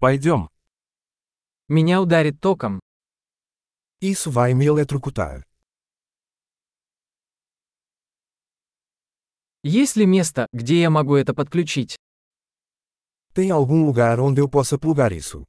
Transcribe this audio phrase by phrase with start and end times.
[0.00, 0.48] Пойдем.
[1.66, 2.78] Меня ударит током.
[4.00, 5.42] Isso vai me eletrocutar.
[9.64, 11.96] Есть ли место, где я могу это подключить?
[13.34, 15.44] Tem algum lugar onde eu possa plugar isso?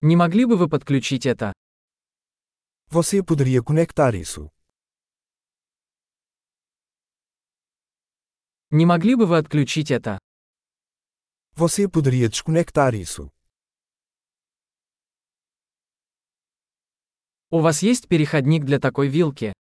[0.00, 1.52] Не могли бы вы подключить это?
[2.86, 4.48] Você poderia conectar isso?
[8.70, 10.18] Не могли бы вы отключить это?
[11.56, 13.30] Você poderia desconectar isso?
[17.50, 19.52] У вас есть переходник для такой вилки?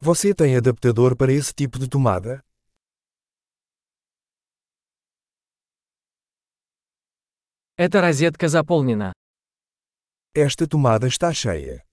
[0.00, 2.42] Você tem adaptador para esse tipo de tomada?
[7.76, 9.12] Эта розетка заполнена.
[10.34, 11.87] Esta tomada está cheia.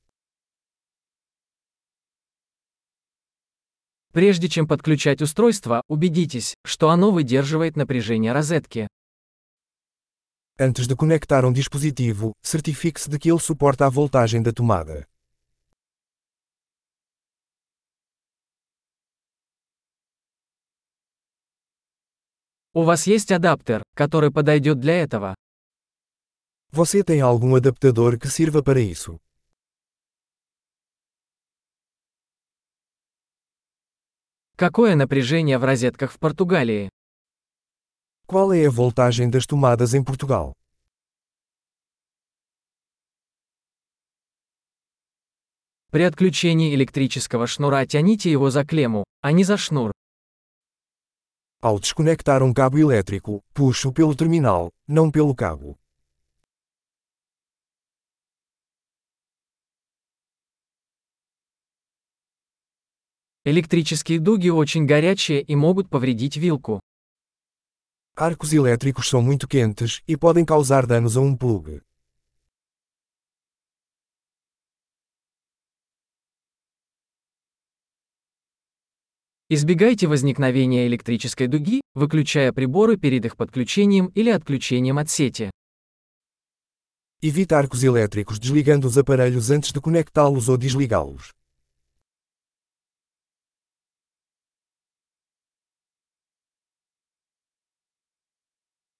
[4.15, 8.87] Прежде чем подключать устройство, убедитесь, что оно выдерживает напряжение розетки.
[10.57, 15.05] Antes de conectar um dispositivo, certifique-se de que ele suporta a voltagem da tomada.
[22.73, 25.35] У вас есть адаптер, который подойдет для этого?
[26.71, 29.19] Você tem algum adaptador que sirva para isso?
[34.57, 36.89] Какое напряжение в розетках в Португалии?
[38.25, 40.53] Qual é a voltagem das tomadas em Portugal?
[45.91, 49.91] При отключении электрического шнура тяните его за клемму, а не за шнур.
[51.61, 55.77] Ao desconectar um cabo elétrico, puxo pelo terminal, não pelo cabo.
[63.47, 66.79] Электрические дуги очень горячие и могут повредить вилку.
[68.17, 71.79] Arcos elétricos são muito quentes e podem causar danos a um plug.
[79.47, 85.51] Избегайте возникновения электрической дуги, выключая приборы перед их подключением или отключением от сети.
[87.21, 91.31] Evite arcos elétricos desligando os aparelhos antes de conectá-los ou desligá-los.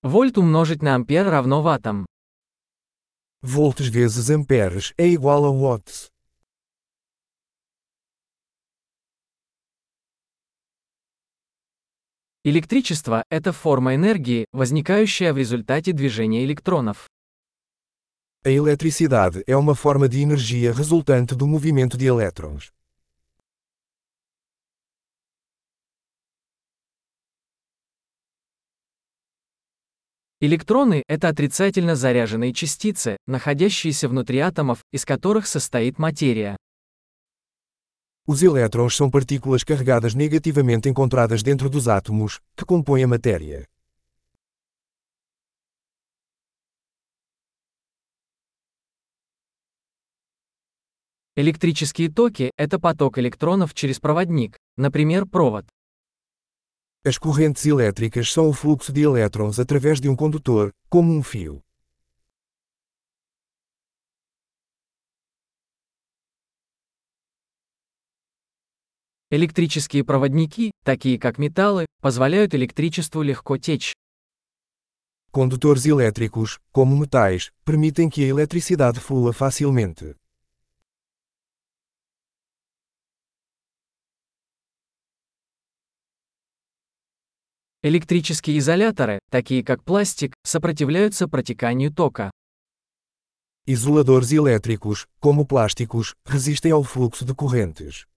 [0.04, 2.06] Вольт умножить на ампер равно ваттам.
[3.42, 6.08] Volts vezes amperes é igual a watts.
[12.42, 17.06] Электричество – это форма энергии, возникающая в результате движения электронов.
[18.42, 22.72] A eletricidade é uma forma de energia resultante do movimento de elétrons.
[30.41, 36.57] Электроны– это отрицательно заряженные частицы, находящиеся внутри атомов, из которых состоит материя.
[38.27, 43.65] Os elétrons são partículas carregadas negativamente encontradas dentro dos átomos, que compõem a matéria.
[51.37, 55.65] Электрические токи– это поток электронов через проводник, например, провод.
[57.04, 61.62] As correntes elétricas são o fluxo de elétrons através de um condutor, como um fio.
[69.30, 73.94] Электрические проводники, такие как металлы, позволяют электричеству легко течь.
[75.30, 80.16] Condutores elétricos, como metais, permitem que a eletricidade flua facilmente.
[87.87, 92.31] Электрические изоляторы, такие как пластик, сопротивляются протеканию тока.
[93.67, 98.07] Isoladores elétricos, como plásticos, resistem ao fluxo de correntes.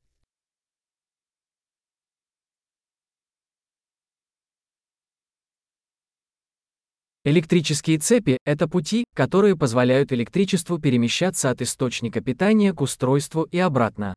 [7.25, 14.15] Электрические цепи– это пути, которые позволяют электричеству перемещаться от источника питания к устройству и обратно.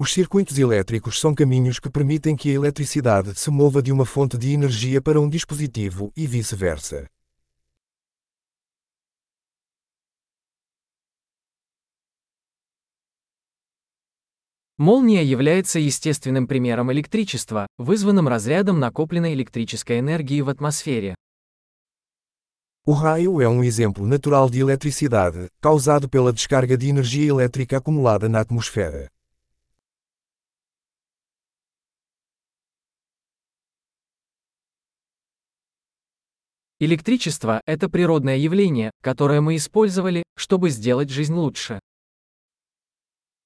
[0.00, 4.36] Os circuitos elétricos são caminhos que permitem que a eletricidade se mova de uma fonte
[4.36, 7.08] de energia para um dispositivo e vice-versa.
[14.78, 21.14] Молния является естественным примером электричества, вызванным разрядом накопленной электрической энергии в атмосфере.
[22.84, 28.28] O raio é um exemplo natural de eletricidade, causado pela descarga de energia elétrica acumulada
[28.28, 29.08] na atmosfera.
[36.83, 41.79] Электричество– это природное явление, которое мы использовали, чтобы сделать жизнь лучше.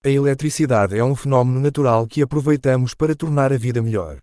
[0.05, 4.21] A eletricidade é um fenômeno natural que aproveitamos para tornar a vida melhor.